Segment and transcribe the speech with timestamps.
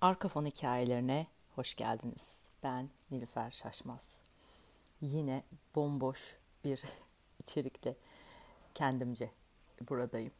[0.00, 2.38] Arka fon hikayelerine hoş geldiniz.
[2.62, 4.00] Ben Nilüfer Şaşmaz.
[5.00, 5.42] Yine
[5.74, 6.82] bomboş bir
[7.42, 7.96] içerikte
[8.74, 9.30] kendimce
[9.88, 10.32] buradayım.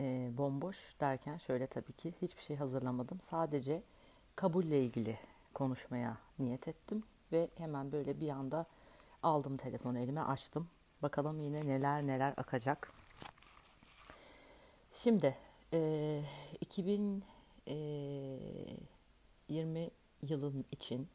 [0.00, 3.20] E, bomboş derken şöyle tabii ki hiçbir şey hazırlamadım.
[3.20, 3.82] Sadece
[4.36, 5.18] kabulle ilgili
[5.54, 7.04] konuşmaya niyet ettim.
[7.32, 8.66] Ve hemen böyle bir anda
[9.22, 10.68] aldım telefonu elime açtım.
[11.02, 12.92] Bakalım yine neler neler akacak.
[14.92, 15.36] Şimdi
[15.72, 16.22] e,
[16.60, 17.24] 2000
[19.48, 19.90] 20
[20.22, 21.08] yılın için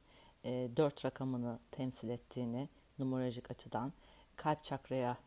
[0.43, 2.69] 4 rakamını temsil ettiğini
[2.99, 3.93] numerolojik açıdan
[4.35, 5.17] kalp çakraya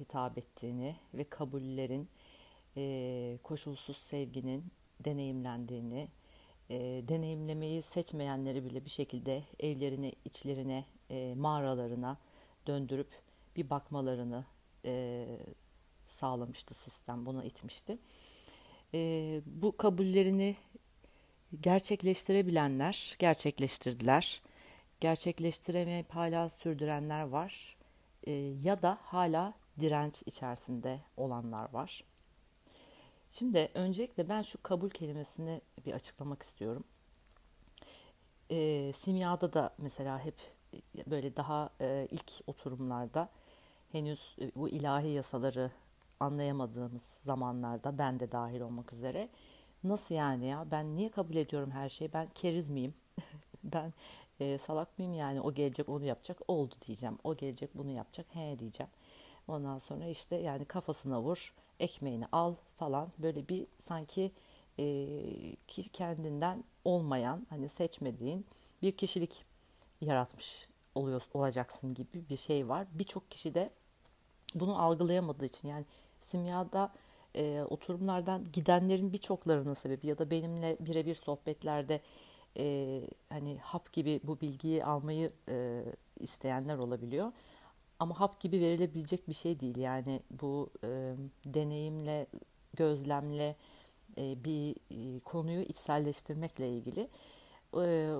[0.00, 2.08] hitap ettiğini ve kabullerin
[3.42, 4.64] koşulsuz sevginin
[5.00, 6.08] deneyimlendiğini
[7.08, 10.84] deneyimlemeyi seçmeyenleri bile bir şekilde evlerine, içlerine,
[11.34, 12.18] mağaralarına
[12.66, 13.08] döndürüp
[13.56, 14.44] bir bakmalarını
[16.04, 17.98] sağlamıştı sistem, buna itmişti
[18.94, 20.56] e, bu kabullerini
[21.60, 24.42] gerçekleştirebilenler gerçekleştirdiler.
[25.00, 27.76] Gerçekleştiremeyip hala sürdürenler var.
[28.24, 32.04] E, ya da hala direnç içerisinde olanlar var.
[33.30, 36.84] Şimdi öncelikle ben şu kabul kelimesini bir açıklamak istiyorum.
[38.50, 40.34] E, simyada da mesela hep
[41.06, 43.28] böyle daha e, ilk oturumlarda
[43.92, 45.70] henüz e, bu ilahi yasaları
[46.20, 49.28] anlayamadığımız zamanlarda ben de dahil olmak üzere.
[49.84, 50.66] Nasıl yani ya?
[50.70, 52.12] Ben niye kabul ediyorum her şeyi?
[52.12, 52.94] Ben keriz miyim?
[53.64, 53.92] Ben
[54.40, 55.40] e, salak mıyım yani?
[55.40, 56.40] O gelecek onu yapacak.
[56.48, 57.18] Oldu diyeceğim.
[57.24, 58.26] O gelecek bunu yapacak.
[58.30, 58.90] He diyeceğim.
[59.48, 63.08] Ondan sonra işte yani kafasına vur ekmeğini al falan.
[63.18, 64.32] Böyle bir sanki
[64.78, 65.06] e,
[65.92, 68.46] kendinden olmayan hani seçmediğin
[68.82, 69.44] bir kişilik
[70.00, 72.86] yaratmış oluyor olacaksın gibi bir şey var.
[72.94, 73.70] Birçok kişi de
[74.54, 75.84] bunu algılayamadığı için yani
[76.32, 76.92] simyada
[77.36, 82.00] e, oturumlardan gidenlerin birçoklarının sebebi ya da benimle birebir sohbetlerde
[82.58, 85.84] e, hani hap gibi bu bilgiyi almayı e,
[86.20, 87.32] isteyenler olabiliyor.
[87.98, 89.76] Ama hap gibi verilebilecek bir şey değil.
[89.76, 91.14] Yani bu e,
[91.44, 92.26] deneyimle,
[92.74, 93.56] gözlemle
[94.18, 97.08] e, bir e, konuyu içselleştirmekle ilgili.
[97.76, 98.14] E,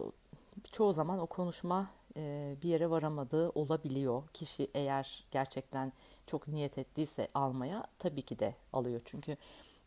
[0.73, 4.23] çoğu zaman o konuşma e, bir yere varamadığı olabiliyor.
[4.33, 5.93] Kişi eğer gerçekten
[6.27, 9.01] çok niyet ettiyse almaya tabii ki de alıyor.
[9.05, 9.37] Çünkü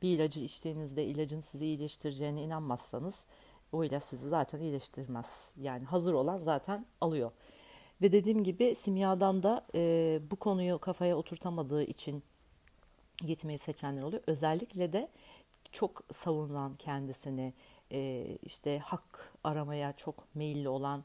[0.01, 3.23] bir ilacı içtiğinizde ilacın sizi iyileştireceğine inanmazsanız
[3.71, 5.51] o ilaç sizi zaten iyileştirmez.
[5.61, 7.31] Yani hazır olan zaten alıyor.
[8.01, 12.23] Ve dediğim gibi simyadan da e, bu konuyu kafaya oturtamadığı için
[13.25, 14.23] gitmeyi seçenler oluyor.
[14.27, 15.09] Özellikle de
[15.71, 17.53] çok savunan kendisini
[17.91, 21.03] e, işte hak aramaya çok meyilli olan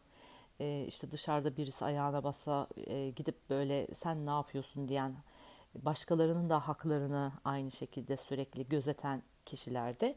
[0.61, 5.15] e, işte dışarıda birisi ayağına basa e, gidip böyle sen ne yapıyorsun diyen
[5.75, 10.17] başkalarının da haklarını aynı şekilde sürekli gözeten kişilerde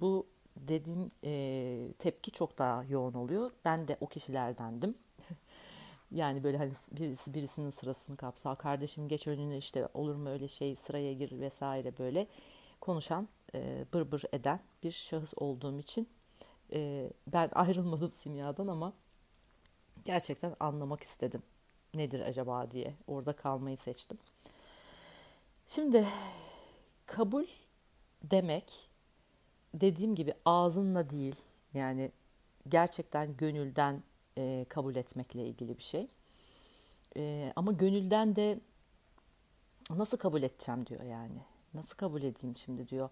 [0.00, 0.26] bu
[0.56, 3.50] dediğim e, tepki çok daha yoğun oluyor.
[3.64, 4.94] Ben de o kişilerdendim.
[6.10, 10.76] yani böyle hani birisi birisinin sırasını kapsa kardeşim geç önüne işte olur mu öyle şey
[10.76, 12.26] sıraya gir vesaire böyle
[12.80, 16.08] konuşan e, bır bır eden bir şahıs olduğum için
[16.72, 18.92] e, ben ayrılmadım simyadan ama
[20.04, 21.42] gerçekten anlamak istedim.
[21.94, 24.18] Nedir acaba diye orada kalmayı seçtim.
[25.66, 26.06] Şimdi
[27.06, 27.44] kabul
[28.22, 28.88] demek
[29.74, 31.36] dediğim gibi ağzınla değil
[31.74, 32.12] yani
[32.68, 34.02] gerçekten gönülden
[34.38, 36.08] e, kabul etmekle ilgili bir şey.
[37.16, 38.60] E, ama gönülden de
[39.90, 41.38] nasıl kabul edeceğim diyor yani.
[41.74, 43.10] Nasıl kabul edeyim şimdi diyor.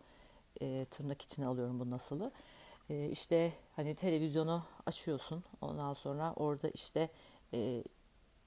[0.61, 2.33] E, tırnak içine alıyorum bu nasılı.
[2.91, 7.11] E, işte hani televizyonu açıyorsun ondan sonra orada işte
[7.55, 7.85] e,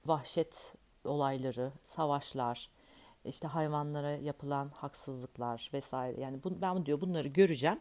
[0.05, 0.73] vahşet
[1.05, 2.69] olayları, savaşlar,
[3.25, 6.21] işte hayvanlara yapılan haksızlıklar vesaire.
[6.21, 7.79] Yani bu, ben diyor bunları göreceğim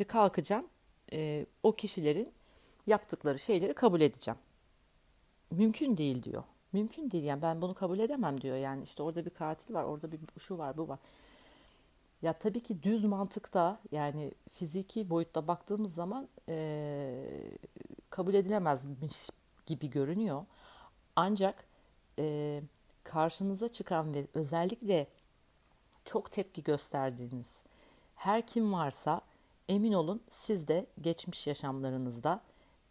[0.00, 0.66] ve kalkacağım
[1.12, 2.32] e, o kişilerin
[2.86, 4.38] yaptıkları şeyleri kabul edeceğim.
[5.50, 6.42] Mümkün değil diyor.
[6.72, 8.56] Mümkün değil yani ben bunu kabul edemem diyor.
[8.56, 10.98] Yani işte orada bir katil var, orada bir şu var, bu var.
[12.22, 17.38] Ya tabii ki düz mantıkta yani fiziki boyutta baktığımız zaman e,
[18.10, 19.30] kabul edilemezmiş
[19.66, 20.44] gibi görünüyor.
[21.16, 21.64] Ancak
[22.18, 22.62] e,
[23.04, 25.06] karşınıza çıkan ve özellikle
[26.04, 27.62] çok tepki gösterdiğiniz
[28.16, 29.20] her kim varsa
[29.68, 32.40] emin olun siz de geçmiş yaşamlarınızda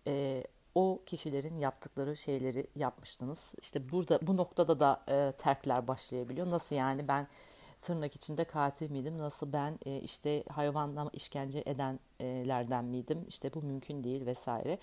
[0.08, 0.44] e,
[0.76, 3.52] o kişilerin yaptıkları şeyleri yapmıştınız.
[3.62, 6.50] İşte burada bu noktada da e, terkler başlayabiliyor.
[6.50, 7.28] Nasıl yani ben
[7.82, 9.18] tırnak içinde katil miydim?
[9.18, 13.26] Nasıl ben e, işte hayvanla işkence edenlerden miydim?
[13.28, 14.80] İşte bu mümkün değil vesaire.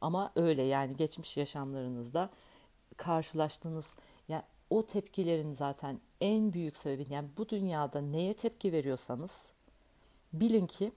[0.00, 2.30] Ama öyle yani geçmiş yaşamlarınızda
[2.96, 3.94] karşılaştığınız
[4.28, 9.52] yani o tepkilerin zaten en büyük sebebi yani bu dünyada neye tepki veriyorsanız
[10.32, 10.92] bilin ki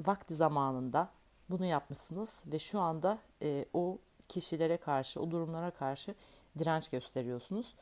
[0.00, 1.10] vakti zamanında
[1.50, 6.14] bunu yapmışsınız ve şu anda e, o kişilere karşı, o durumlara karşı
[6.58, 7.74] direnç gösteriyorsunuz.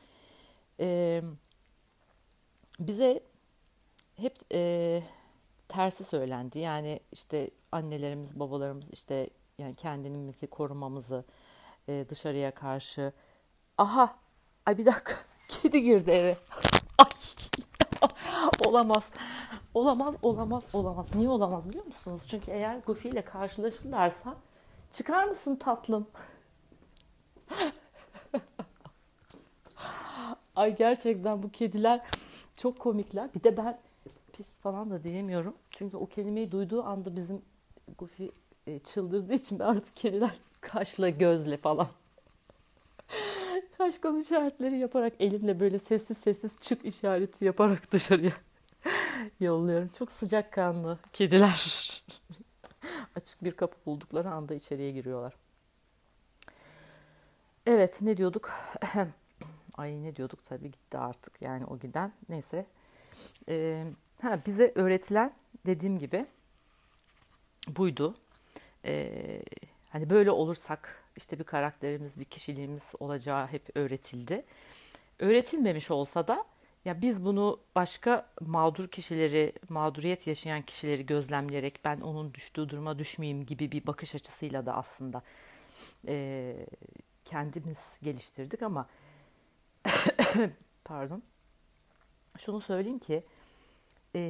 [0.79, 1.21] E,
[2.79, 3.19] bize
[4.15, 5.03] hep e,
[5.67, 6.59] tersi söylendi.
[6.59, 11.25] Yani işte annelerimiz, babalarımız işte yani kendimizi korumamızı
[11.87, 13.13] e, dışarıya karşı.
[13.77, 14.15] Aha,
[14.65, 15.13] ay bir dakika,
[15.47, 16.37] kedi girdi eve.
[16.97, 17.09] Ay,
[18.67, 19.03] olamaz.
[19.73, 21.07] Olamaz, olamaz, olamaz.
[21.15, 22.21] Niye olamaz biliyor musunuz?
[22.27, 24.35] Çünkü eğer Goofy ile karşılaşırlarsa
[24.91, 26.07] çıkar mısın tatlım?
[30.55, 32.01] Ay gerçekten bu kediler
[32.63, 33.33] çok komikler.
[33.33, 33.79] Bir de ben
[34.33, 35.55] pis falan da diyemiyorum.
[35.71, 37.41] Çünkü o kelimeyi duyduğu anda bizim
[37.97, 38.27] Goofy
[38.67, 40.31] e, çıldırdığı için ben artık kediler
[40.61, 41.87] kaşla gözle falan
[43.77, 48.31] kaş göz işaretleri yaparak elimle böyle sessiz sessiz çık işareti yaparak dışarıya
[49.39, 49.89] yolluyorum.
[49.97, 52.03] Çok sıcakkanlı kediler.
[53.15, 55.33] Açık bir kapı buldukları anda içeriye giriyorlar.
[57.65, 58.51] Evet ne diyorduk?
[59.77, 62.13] Ay ne diyorduk tabii gitti artık yani o giden.
[62.29, 62.65] Neyse.
[63.49, 63.85] Ee,
[64.21, 65.33] ha, bize öğretilen
[65.65, 66.25] dediğim gibi
[67.67, 68.15] buydu.
[68.85, 69.41] Ee,
[69.89, 74.45] hani böyle olursak işte bir karakterimiz, bir kişiliğimiz olacağı hep öğretildi.
[75.19, 76.45] Öğretilmemiş olsa da
[76.85, 83.45] ya biz bunu başka mağdur kişileri, mağduriyet yaşayan kişileri gözlemleyerek ben onun düştüğü duruma düşmeyeyim
[83.45, 85.23] gibi bir bakış açısıyla da aslında
[86.07, 86.55] e,
[87.25, 88.87] kendimiz geliştirdik ama
[90.85, 91.23] pardon.
[92.37, 93.23] Şunu söyleyeyim ki
[94.15, 94.21] e,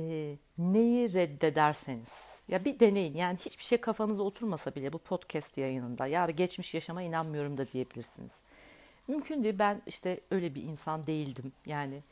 [0.57, 3.15] neyi reddederseniz ya bir deneyin.
[3.15, 8.31] Yani hiçbir şey kafanıza oturmasa bile bu podcast yayınında ya geçmiş yaşama inanmıyorum da diyebilirsiniz.
[9.07, 9.59] Mümkün değil.
[9.59, 11.51] Ben işte öyle bir insan değildim.
[11.65, 12.03] Yani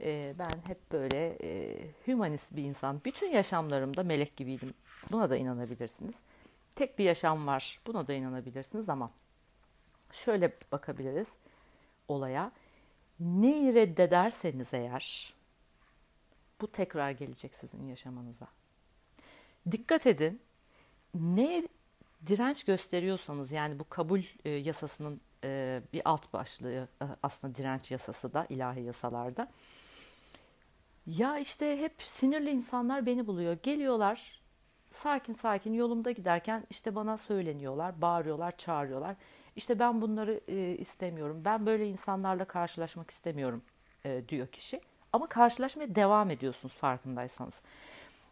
[0.00, 3.00] e, ben hep böyle e, humanist bir insan.
[3.04, 4.74] Bütün yaşamlarımda melek gibiydim.
[5.12, 6.16] Buna da inanabilirsiniz.
[6.74, 7.80] Tek bir yaşam var.
[7.86, 9.10] Buna da inanabilirsiniz ama
[10.10, 11.32] şöyle bakabiliriz
[12.08, 12.52] olaya
[13.20, 15.34] neyi reddederseniz eğer
[16.60, 18.46] bu tekrar gelecek sizin yaşamanıza.
[19.70, 20.40] Dikkat edin.
[21.14, 21.68] Ne
[22.26, 28.32] direnç gösteriyorsanız yani bu kabul e, yasasının e, bir alt başlığı e, aslında direnç yasası
[28.32, 29.48] da ilahi yasalarda.
[31.06, 33.58] Ya işte hep sinirli insanlar beni buluyor.
[33.62, 34.40] Geliyorlar
[34.92, 39.16] sakin sakin yolumda giderken işte bana söyleniyorlar, bağırıyorlar, çağırıyorlar.
[39.56, 41.42] İşte ben bunları e, istemiyorum.
[41.44, 43.62] Ben böyle insanlarla karşılaşmak istemiyorum
[44.04, 44.80] e, diyor kişi.
[45.12, 47.54] Ama karşılaşmaya devam ediyorsunuz farkındaysanız.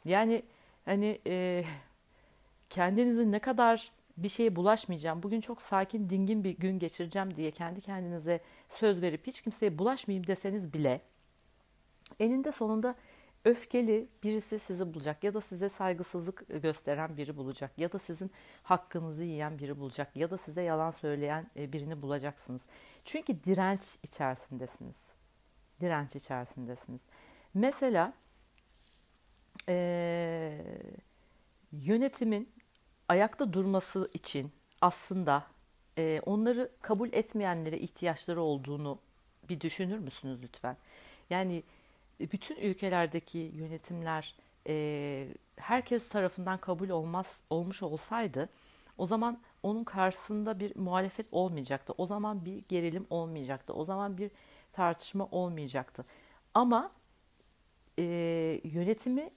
[0.04, 0.42] Yani
[0.84, 1.64] hani e,
[2.70, 7.80] kendinizi ne kadar bir şeye bulaşmayacağım, bugün çok sakin, dingin bir gün geçireceğim diye kendi
[7.80, 11.00] kendinize söz verip hiç kimseye bulaşmayayım deseniz bile
[12.20, 12.94] eninde sonunda
[13.44, 18.30] öfkeli birisi sizi bulacak ya da size saygısızlık gösteren biri bulacak ya da sizin
[18.62, 22.62] hakkınızı yiyen biri bulacak ya da size yalan söyleyen e, birini bulacaksınız.
[23.04, 25.12] Çünkü direnç içerisindesiniz.
[25.80, 27.02] Direnç içerisindesiniz.
[27.54, 28.12] Mesela
[29.68, 30.60] e,
[31.72, 32.52] yönetimin
[33.08, 35.46] ayakta durması için aslında
[35.98, 38.98] e, onları kabul etmeyenlere ihtiyaçları olduğunu
[39.48, 40.76] bir düşünür müsünüz lütfen?
[41.30, 41.62] Yani
[42.20, 44.34] bütün ülkelerdeki yönetimler
[44.68, 48.48] e, herkes tarafından kabul olmaz olmuş olsaydı
[48.98, 51.94] o zaman onun karşısında bir muhalefet olmayacaktı.
[51.98, 53.72] O zaman bir gerilim olmayacaktı.
[53.72, 54.30] O zaman bir
[54.72, 56.04] tartışma olmayacaktı.
[56.54, 56.92] Ama
[57.98, 58.04] e,
[58.64, 59.30] yönetimi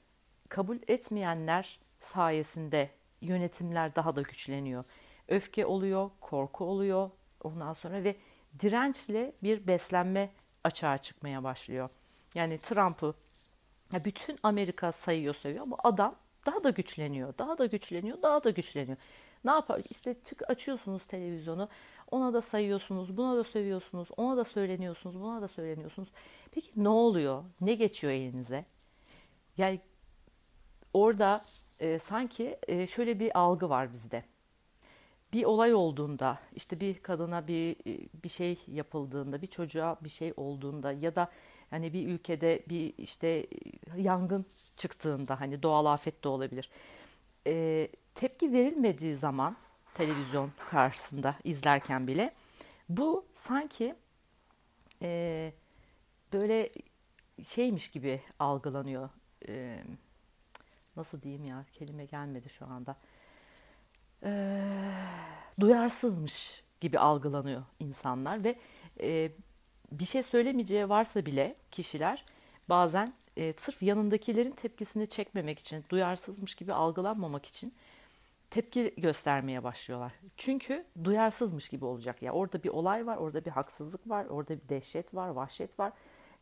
[0.49, 2.89] kabul etmeyenler sayesinde
[3.21, 4.83] yönetimler daha da güçleniyor.
[5.27, 7.09] Öfke oluyor, korku oluyor
[7.43, 8.15] ondan sonra ve
[8.59, 10.29] dirençle bir beslenme
[10.63, 11.89] açığa çıkmaya başlıyor.
[12.37, 13.13] Yani Trump'ı
[14.05, 16.15] bütün Amerika sayıyor seviyor ama adam
[16.45, 18.97] daha da güçleniyor, daha da güçleniyor, daha da güçleniyor.
[19.45, 19.81] Ne yapar?
[19.89, 21.69] İşte çık açıyorsunuz televizyonu,
[22.11, 26.09] ona da sayıyorsunuz, buna da seviyorsunuz, ona da söyleniyorsunuz, buna da söyleniyorsunuz.
[26.51, 27.43] Peki ne oluyor?
[27.61, 28.65] Ne geçiyor elinize?
[29.57, 29.79] Yani
[30.93, 31.45] orada
[31.79, 34.23] e, sanki e, şöyle bir algı var bizde.
[35.33, 40.33] Bir olay olduğunda, işte bir kadına bir e, bir şey yapıldığında, bir çocuğa bir şey
[40.37, 41.31] olduğunda ya da
[41.69, 43.47] hani bir ülkede bir işte
[43.97, 44.45] yangın
[44.77, 46.69] çıktığında hani doğal afet de olabilir.
[47.47, 49.57] E, tepki verilmediği zaman
[49.93, 52.33] televizyon karşısında izlerken bile
[52.89, 53.95] bu sanki
[55.01, 55.53] e,
[56.33, 56.69] böyle
[57.43, 59.09] şeymiş gibi algılanıyor.
[59.47, 59.83] E,
[60.95, 62.95] nasıl diyeyim ya kelime gelmedi şu anda.
[64.23, 64.61] E,
[65.59, 68.55] duyarsızmış gibi algılanıyor insanlar ve
[69.01, 69.31] e,
[69.91, 72.25] bir şey söylemeyeceği varsa bile kişiler
[72.69, 77.73] bazen e, sırf yanındakilerin tepkisini çekmemek için, duyarsızmış gibi algılanmamak için
[78.49, 80.13] tepki göstermeye başlıyorlar.
[80.37, 82.31] Çünkü duyarsızmış gibi olacak ya.
[82.31, 85.93] Orada bir olay var, orada bir haksızlık var, orada bir dehşet var, vahşet var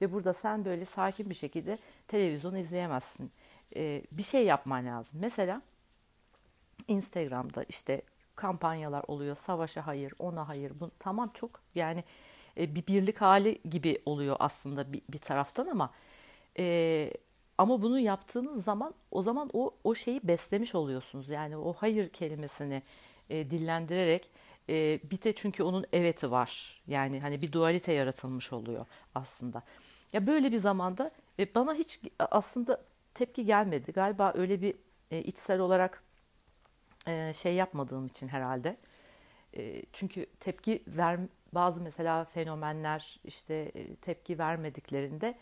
[0.02, 3.32] ve burada sen böyle sakin bir şekilde televizyon izleyemezsin.
[3.76, 5.20] Ee, bir şey yapman lazım.
[5.22, 5.62] Mesela
[6.88, 8.02] Instagram'da işte
[8.36, 9.36] kampanyalar oluyor.
[9.36, 10.72] Savaşa hayır, ona hayır.
[10.80, 12.04] Bu tamam çok yani
[12.58, 15.94] e, bir birlik hali gibi oluyor aslında bir, bir taraftan ama
[16.60, 17.12] e,
[17.58, 21.30] ama bunu yaptığınız zaman o zaman o o şeyi beslemiş oluyorsunuz.
[21.30, 22.84] Yani o hayır kelimesini
[23.30, 24.30] e, dillendirerek
[24.70, 26.82] e, bir de çünkü onun eveti var.
[26.88, 28.86] Yani hani bir dualite yaratılmış oluyor
[29.16, 29.64] aslında.
[30.14, 33.92] Ya böyle bir zamanda e, bana hiç aslında tepki gelmedi.
[33.92, 34.76] Galiba öyle bir
[35.12, 36.04] e, içsel olarak
[37.08, 38.78] e, şey yapmadığım için herhalde.
[39.58, 41.20] E, çünkü tepki ver
[41.56, 45.36] bazı mesela fenomenler işte e, tepki vermediklerinde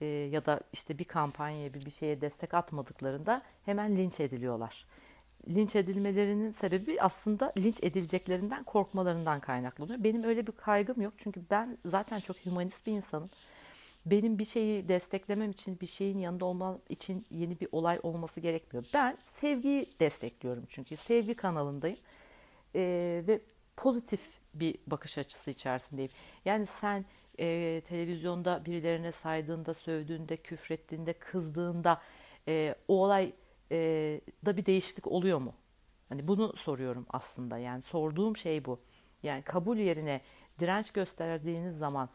[0.00, 4.86] e, ya da işte bir kampanyaya bir bir şeye destek atmadıklarında hemen linç ediliyorlar.
[5.48, 10.04] Linç edilmelerinin sebebi aslında linç edileceklerinden korkmalarından kaynaklanıyor.
[10.04, 13.30] Benim öyle bir kaygım yok çünkü ben zaten çok humanist bir insanım.
[14.06, 18.86] Benim bir şeyi desteklemem için, bir şeyin yanında olmam için yeni bir olay olması gerekmiyor.
[18.94, 21.98] Ben sevgiyi destekliyorum çünkü sevgi kanalındayım
[22.74, 23.40] ee, ve
[23.78, 26.10] pozitif bir bakış açısı içerisindeyim.
[26.44, 27.04] Yani sen
[27.38, 32.02] e, televizyonda birilerine saydığında, sövdüğünde, küfrettiğinde, kızdığında
[32.48, 33.32] e, o olay
[33.72, 33.76] e,
[34.46, 35.54] da bir değişiklik oluyor mu?
[36.08, 37.58] Hani bunu soruyorum aslında.
[37.58, 38.80] Yani sorduğum şey bu.
[39.22, 40.20] Yani kabul yerine
[40.58, 42.08] direnç gösterdiğiniz zaman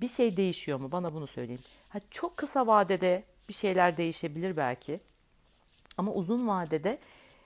[0.00, 0.92] bir şey değişiyor mu?
[0.92, 1.60] Bana bunu söyleyin.
[1.88, 5.00] Ha, çok kısa vadede bir şeyler değişebilir belki.
[5.98, 6.98] Ama uzun vadede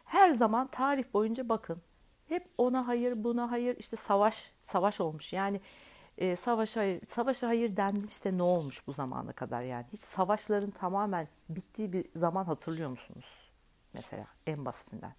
[0.04, 1.82] her zaman tarih boyunca bakın.
[2.28, 3.76] Hep ona hayır, buna hayır.
[3.78, 5.32] İşte savaş, savaş olmuş.
[5.32, 5.60] Yani
[6.18, 9.84] e, savaşa, savaşa hayır denmiş de ne olmuş bu zamana kadar yani?
[9.92, 13.50] Hiç savaşların tamamen bittiği bir zaman hatırlıyor musunuz?
[13.92, 15.12] Mesela en basitinden.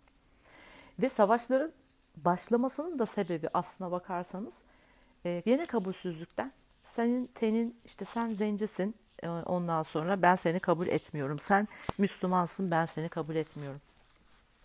[1.01, 1.71] Ve savaşların
[2.17, 4.53] başlamasının da sebebi aslına bakarsanız
[5.25, 6.51] e, yine kabulsüzlükten.
[6.83, 11.39] Senin tenin işte sen zencisin e, ondan sonra ben seni kabul etmiyorum.
[11.39, 13.81] Sen Müslümansın ben seni kabul etmiyorum.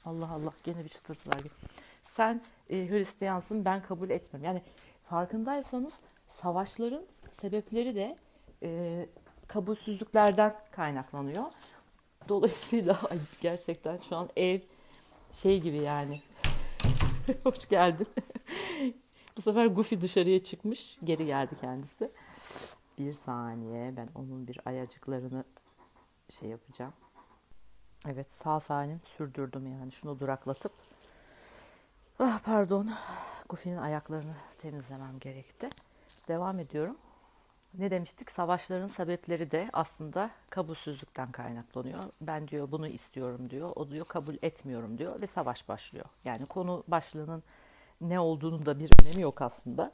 [0.04, 1.54] Allah Allah gene bir çıtırtılar gibi.
[2.02, 4.44] Sen e, Hristiyansın ben kabul etmiyorum.
[4.44, 4.62] Yani
[5.02, 5.92] farkındaysanız
[6.28, 7.02] savaşların
[7.32, 8.18] sebepleri de
[8.62, 9.06] e,
[9.48, 11.44] kabulsüzlüklerden kaynaklanıyor.
[12.28, 14.60] Dolayısıyla ay, gerçekten şu an ev
[15.32, 16.20] şey gibi yani.
[17.44, 18.08] Hoş geldin.
[19.36, 20.98] Bu sefer Goofy dışarıya çıkmış.
[21.04, 22.10] Geri geldi kendisi.
[22.98, 25.44] Bir saniye ben onun bir ayacıklarını
[26.28, 26.92] şey yapacağım.
[28.08, 30.72] Evet sağ salim sürdürdüm yani şunu duraklatıp.
[32.22, 32.90] Ah pardon.
[33.48, 35.70] Goofy'nin ayaklarını temizlemem gerekti.
[36.28, 36.96] Devam ediyorum.
[37.74, 38.30] Ne demiştik?
[38.30, 41.98] Savaşların sebepleri de aslında kabulsüzlükten kaynaklanıyor.
[42.20, 43.72] Ben diyor bunu istiyorum diyor.
[43.76, 46.04] O diyor kabul etmiyorum diyor ve savaş başlıyor.
[46.24, 47.42] Yani konu başlığının
[48.00, 49.92] ne olduğunu da bir önemi yok aslında.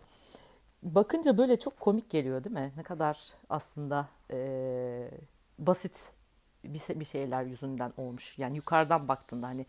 [0.83, 2.73] Bakınca böyle çok komik geliyor değil mi?
[2.77, 5.11] Ne kadar aslında e,
[5.59, 6.13] basit
[6.65, 8.39] bir, bir şeyler yüzünden olmuş.
[8.39, 9.67] Yani yukarıdan baktığında hani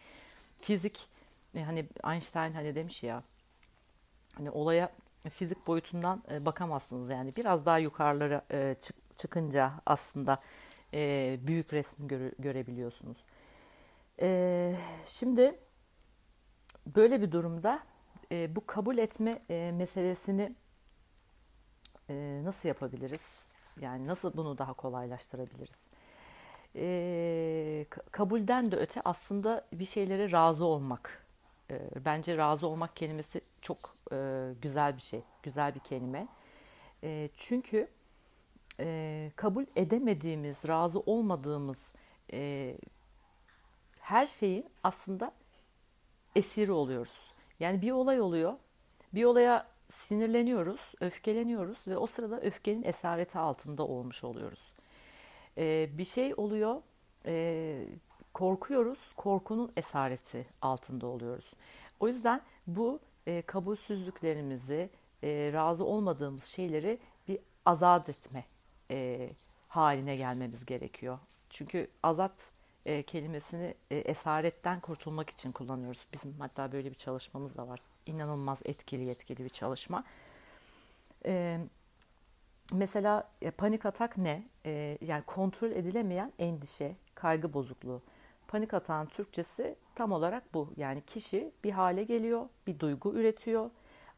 [0.61, 1.16] fizik
[1.55, 3.23] hani Einstein hani demiş ya
[4.35, 4.89] hani olaya
[5.29, 10.39] fizik boyutundan e, bakamazsınız yani biraz daha yukarılara e, çık, çıkınca aslında
[10.93, 13.17] e, büyük resmi göre, görebiliyorsunuz.
[14.21, 14.75] E,
[15.05, 15.59] şimdi
[16.95, 17.79] böyle bir durumda
[18.31, 20.55] e, bu kabul etme e, meselesini
[22.09, 23.47] e, nasıl yapabiliriz?
[23.81, 25.87] Yani nasıl bunu daha kolaylaştırabiliriz?
[26.75, 31.26] E, kabulden de öte aslında bir şeylere razı olmak
[31.71, 36.27] e, bence razı olmak kelimesi çok e, güzel bir şey, güzel bir kelime.
[37.03, 37.87] E, çünkü
[38.79, 41.91] e, kabul edemediğimiz, razı olmadığımız
[42.33, 42.77] e,
[43.99, 45.31] her şeyin aslında
[46.35, 47.31] esiri oluyoruz.
[47.59, 48.53] Yani bir olay oluyor,
[49.13, 54.73] bir olaya sinirleniyoruz, öfkeleniyoruz ve o sırada öfkenin esareti altında olmuş oluyoruz.
[55.57, 56.81] E, bir şey oluyor,
[57.25, 57.85] e,
[58.37, 61.53] korkuyoruz, korkunun esareti altında oluyoruz.
[61.99, 64.89] O yüzden bu e, kabulsüzlüklerimizi,
[65.23, 68.45] e, razı olmadığımız şeyleri bir azat etme
[68.91, 69.29] e,
[69.67, 71.19] haline gelmemiz gerekiyor.
[71.49, 72.31] Çünkü azat
[72.85, 76.07] e, kelimesini e, esaretten kurtulmak için kullanıyoruz.
[76.13, 77.79] Bizim hatta böyle bir çalışmamız da var.
[78.05, 80.03] İnanılmaz etkili etkili bir çalışma.
[81.25, 81.59] E,
[82.73, 84.43] mesela e, panik atak ne?
[84.65, 88.01] E, yani kontrol edilemeyen endişe, kaygı bozukluğu.
[88.47, 90.73] Panik atağın Türkçesi tam olarak bu.
[90.77, 93.69] Yani kişi bir hale geliyor, bir duygu üretiyor.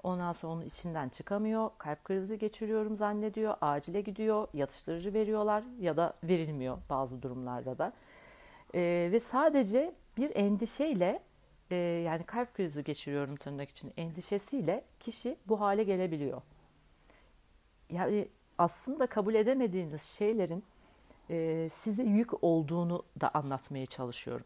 [0.04, 1.70] Ondan sonra onun içinden çıkamıyor.
[1.78, 3.56] Kalp krizi geçiriyorum zannediyor.
[3.62, 4.48] Acile gidiyor.
[4.54, 7.94] Yatıştırıcı veriyorlar ya da verilmiyor bazı durumlarda da.
[8.76, 11.24] Ee, ve sadece bir endişeyle
[11.72, 16.42] e, yani kalp krizi geçiriyorum tırnak için endişesiyle kişi bu hale gelebiliyor.
[17.90, 20.64] Yani aslında kabul edemediğiniz şeylerin
[21.30, 24.46] e, size yük olduğunu da anlatmaya çalışıyorum.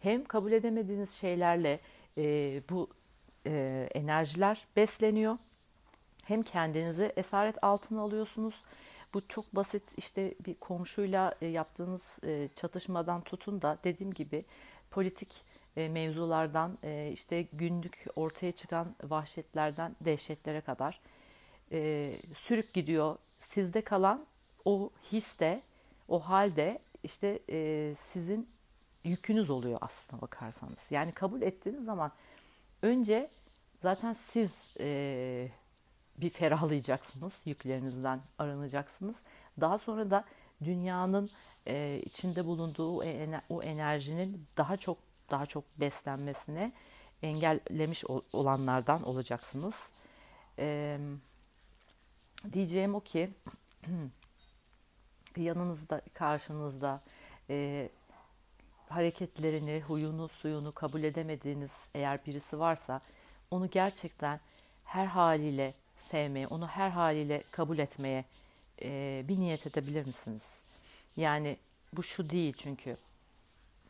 [0.00, 1.80] Hem kabul edemediğiniz şeylerle
[2.18, 2.22] e,
[2.70, 2.88] bu
[3.46, 5.38] e, enerjiler besleniyor.
[6.24, 8.62] Hem kendinizi esaret altına alıyorsunuz.
[9.14, 12.02] Bu çok basit işte bir komşuyla e, yaptığınız
[12.56, 14.44] çatışmadan tutun da dediğim gibi
[14.90, 15.42] politik
[15.76, 16.78] mevzulardan
[17.12, 21.00] işte günlük ortaya çıkan vahşetlerden dehşetlere kadar
[22.34, 23.16] sürüp gidiyor.
[23.38, 24.26] Sizde kalan
[24.64, 25.62] o histe,
[26.08, 28.48] o halde işte e, sizin
[29.04, 30.78] yükünüz oluyor aslına bakarsanız.
[30.90, 32.12] Yani kabul ettiğiniz zaman
[32.82, 33.30] önce
[33.82, 35.48] zaten siz e,
[36.16, 39.22] bir ferahlayacaksınız, yüklerinizden arınacaksınız.
[39.60, 40.24] Daha sonra da
[40.64, 41.30] dünyanın
[41.66, 42.96] e, içinde bulunduğu
[43.48, 44.98] o enerjinin daha çok
[45.30, 46.72] daha çok beslenmesine
[47.22, 49.74] engellemiş olanlardan olacaksınız.
[50.58, 50.98] E,
[52.52, 53.30] diyeceğim o ki
[55.42, 57.00] yanınızda, karşınızda
[57.50, 57.88] e,
[58.88, 63.00] hareketlerini, huyunu, suyunu kabul edemediğiniz eğer birisi varsa
[63.50, 64.40] onu gerçekten
[64.84, 68.24] her haliyle sevmeye, onu her haliyle kabul etmeye
[68.82, 70.42] e, bir niyet edebilir misiniz?
[71.16, 71.56] Yani
[71.92, 72.96] bu şu değil çünkü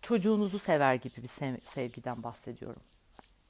[0.02, 2.82] çocuğunuzu sever gibi bir sev- sevgiden bahsediyorum.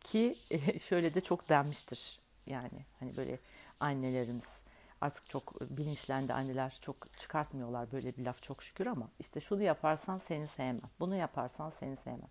[0.00, 3.38] Ki e, şöyle de çok denmiştir yani hani böyle
[3.80, 4.63] annelerimiz
[5.04, 10.18] artık çok bilinçlendi anneler çok çıkartmıyorlar böyle bir laf çok şükür ama işte şunu yaparsan
[10.18, 10.90] seni sevmem.
[11.00, 12.28] Bunu yaparsan seni sevmem.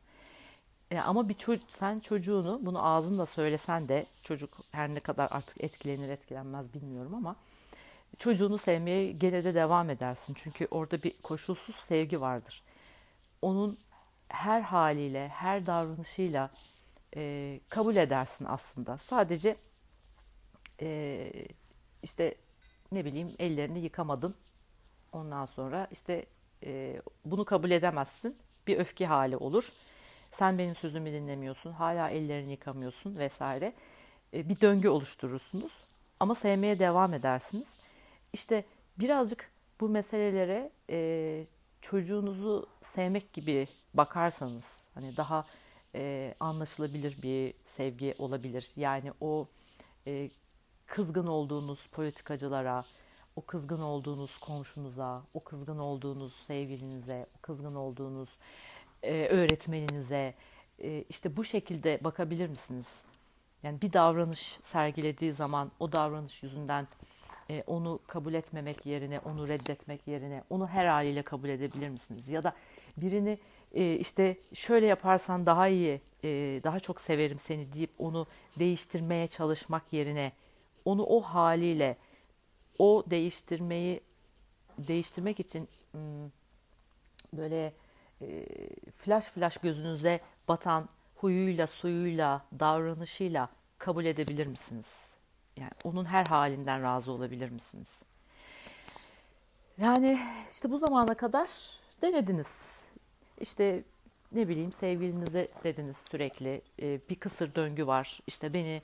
[0.92, 5.64] E, ama bir çocuk, sen çocuğunu bunu ağzında söylesen de çocuk her ne kadar artık
[5.64, 7.36] etkilenir etkilenmez bilmiyorum ama
[8.18, 10.34] çocuğunu sevmeye gene de devam edersin.
[10.34, 12.64] Çünkü orada bir koşulsuz sevgi vardır.
[13.42, 13.80] Onun
[14.30, 16.50] her haliyle, her davranışıyla
[17.16, 18.98] e, kabul edersin aslında.
[18.98, 19.56] Sadece
[20.82, 21.30] e,
[22.04, 22.36] işte
[22.94, 24.36] ne bileyim ellerini yıkamadın.
[25.12, 26.26] Ondan sonra işte
[26.64, 28.38] e, bunu kabul edemezsin.
[28.68, 29.72] Bir öfke hali olur.
[30.28, 31.72] Sen benim sözümü dinlemiyorsun.
[31.72, 33.74] Hala ellerini yıkamıyorsun vesaire.
[34.34, 35.72] E, bir döngü oluşturursunuz.
[36.20, 37.78] Ama sevmeye devam edersiniz.
[38.34, 38.66] İşte
[39.00, 41.46] birazcık bu meselelere e,
[41.82, 45.46] çocuğunuzu sevmek gibi bakarsanız hani daha
[45.96, 48.72] e, anlaşılabilir bir sevgi olabilir.
[48.76, 49.48] Yani o
[50.08, 50.30] e,
[50.88, 52.84] kızgın olduğunuz politikacılara,
[53.36, 58.30] o kızgın olduğunuz komşunuza, o kızgın olduğunuz sevgilinize, o kızgın olduğunuz
[59.04, 60.34] e, öğretmeninize
[60.80, 62.86] e, işte bu şekilde bakabilir misiniz?
[63.64, 66.88] Yani bir davranış sergilediği zaman o davranış yüzünden
[67.50, 72.30] e, onu kabul etmemek yerine, onu reddetmek yerine onu her haliyle kabul edebilir misiniz?
[72.30, 72.54] Ya da
[72.98, 73.40] birini
[73.74, 76.30] e, işte şöyle yaparsan daha iyi, e,
[76.64, 78.28] daha çok severim seni deyip onu
[78.60, 80.32] değiştirmeye çalışmak yerine
[80.86, 81.98] onu o haliyle
[82.80, 84.02] o değiştirmeyi
[84.78, 86.30] değiştirmek için hmm,
[87.34, 87.74] böyle
[88.22, 88.46] e,
[88.98, 94.88] flash flash gözünüze batan huyuyla, suyuyla, davranışıyla kabul edebilir misiniz?
[95.58, 97.90] Yani onun her halinden razı olabilir misiniz?
[99.78, 100.20] Yani
[100.52, 101.50] işte bu zamana kadar
[102.02, 102.82] denediniz.
[103.42, 103.84] İşte
[104.32, 108.20] ne bileyim sevgilinize dediniz sürekli e, bir kısır döngü var.
[108.28, 108.82] İşte beni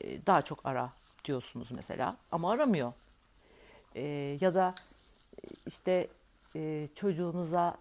[0.00, 0.92] e, daha çok ara
[1.24, 2.92] diyorsunuz mesela ama aramıyor.
[3.94, 4.02] E,
[4.40, 4.74] ya da
[5.66, 6.08] işte
[6.94, 7.76] çocuğunuza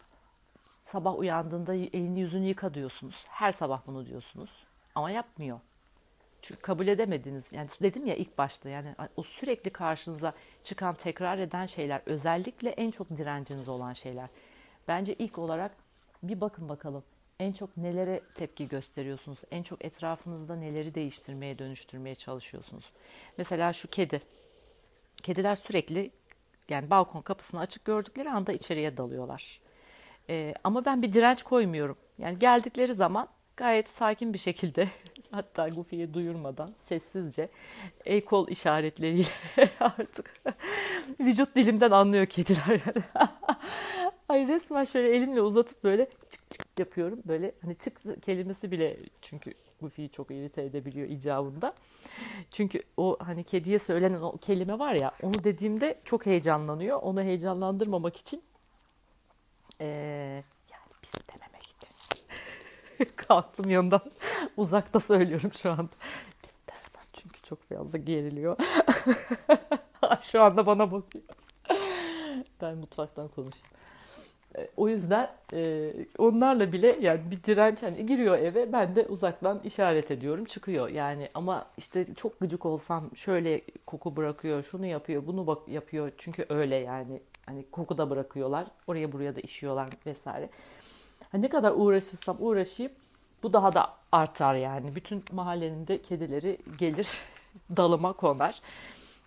[0.85, 3.25] sabah uyandığında elini yüzünü yıka diyorsunuz.
[3.27, 4.49] Her sabah bunu diyorsunuz
[4.95, 5.59] ama yapmıyor.
[6.41, 7.45] Çünkü kabul edemediniz.
[7.51, 12.91] Yani dedim ya ilk başta yani o sürekli karşınıza çıkan tekrar eden şeyler özellikle en
[12.91, 14.29] çok direnciniz olan şeyler.
[14.87, 15.71] Bence ilk olarak
[16.23, 17.03] bir bakın bakalım
[17.39, 19.39] en çok nelere tepki gösteriyorsunuz?
[19.51, 22.85] En çok etrafınızda neleri değiştirmeye, dönüştürmeye çalışıyorsunuz?
[23.37, 24.21] Mesela şu kedi.
[25.23, 26.11] Kediler sürekli
[26.69, 29.59] yani balkon kapısını açık gördükleri anda içeriye dalıyorlar.
[30.29, 31.97] Ee, ama ben bir direnç koymuyorum.
[32.17, 34.87] Yani geldikleri zaman gayet sakin bir şekilde
[35.31, 37.49] hatta Goofy'ye duyurmadan sessizce
[38.05, 39.29] el kol işaretleriyle
[39.79, 40.43] artık
[41.19, 42.81] vücut dilimden anlıyor kediler.
[44.29, 47.19] Ay resmen şöyle elimle uzatıp böyle çık çık yapıyorum.
[47.25, 51.73] Böyle hani çık kelimesi bile çünkü Goofy'yi çok irite edebiliyor icabında.
[52.51, 56.99] Çünkü o hani kediye söylenen o kelime var ya onu dediğimde çok heyecanlanıyor.
[57.01, 58.43] Onu heyecanlandırmamak için
[59.81, 59.85] ee,
[60.71, 63.15] yani pis dememek için.
[63.15, 64.01] Kalktım yanından
[64.57, 65.89] uzakta söylüyorum şu anda.
[66.41, 68.57] Pis dersen çünkü çok fazla geriliyor.
[70.21, 71.23] şu anda bana bakıyor.
[72.61, 73.67] ben mutfaktan konuşayım.
[74.55, 79.59] E, o yüzden e, onlarla bile yani bir direnç hani giriyor eve ben de uzaktan
[79.63, 85.47] işaret ediyorum çıkıyor yani ama işte çok gıcık olsam şöyle koku bırakıyor şunu yapıyor bunu
[85.47, 90.49] bak yapıyor çünkü öyle yani hani koku da bırakıyorlar oraya buraya da işiyorlar vesaire.
[91.31, 92.91] Hani ne kadar uğraşırsam uğraşayım
[93.43, 97.09] bu daha da artar yani bütün mahallenin de kedileri gelir
[97.75, 98.61] dalıma konar.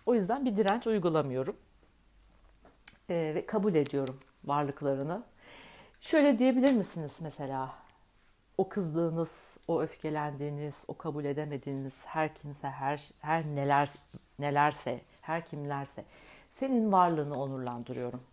[0.05, 1.55] O yüzden bir direnç uygulamıyorum
[3.09, 5.23] e, ve kabul ediyorum varlıklarını.
[6.01, 7.73] Şöyle diyebilir misiniz mesela?
[8.57, 13.89] O kızdığınız, o öfkelendiğiniz, o kabul edemediğiniz her kimse, her her neler
[14.39, 16.05] nelerse, her kimlerse
[16.51, 18.23] senin varlığını onurlandırıyorum.